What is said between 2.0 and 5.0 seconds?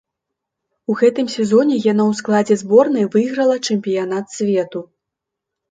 ў складзе зборнай выйграла чэмпіянат свету.